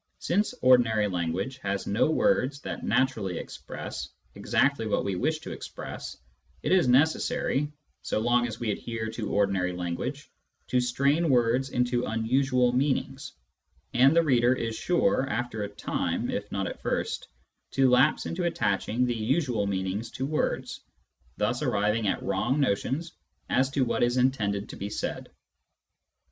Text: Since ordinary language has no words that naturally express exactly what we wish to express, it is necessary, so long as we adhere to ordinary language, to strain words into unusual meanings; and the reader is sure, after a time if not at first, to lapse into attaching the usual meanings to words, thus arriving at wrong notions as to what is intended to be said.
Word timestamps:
Since 0.17 0.55
ordinary 0.63 1.07
language 1.07 1.57
has 1.59 1.85
no 1.85 2.09
words 2.09 2.59
that 2.61 2.83
naturally 2.83 3.37
express 3.37 4.09
exactly 4.33 4.87
what 4.87 5.05
we 5.05 5.15
wish 5.15 5.37
to 5.41 5.51
express, 5.51 6.17
it 6.63 6.71
is 6.71 6.87
necessary, 6.87 7.71
so 8.01 8.17
long 8.19 8.47
as 8.47 8.59
we 8.59 8.71
adhere 8.71 9.11
to 9.11 9.29
ordinary 9.29 9.73
language, 9.73 10.31
to 10.69 10.79
strain 10.79 11.29
words 11.29 11.69
into 11.69 12.05
unusual 12.07 12.73
meanings; 12.73 13.33
and 13.93 14.15
the 14.15 14.23
reader 14.23 14.55
is 14.55 14.75
sure, 14.75 15.29
after 15.29 15.61
a 15.61 15.69
time 15.69 16.31
if 16.31 16.51
not 16.51 16.65
at 16.65 16.81
first, 16.81 17.27
to 17.73 17.87
lapse 17.87 18.25
into 18.25 18.45
attaching 18.45 19.05
the 19.05 19.13
usual 19.13 19.67
meanings 19.67 20.09
to 20.09 20.25
words, 20.25 20.79
thus 21.37 21.61
arriving 21.61 22.07
at 22.07 22.23
wrong 22.23 22.59
notions 22.59 23.11
as 23.51 23.69
to 23.69 23.85
what 23.85 24.01
is 24.01 24.17
intended 24.17 24.69
to 24.69 24.75
be 24.77 24.89
said. 24.89 25.29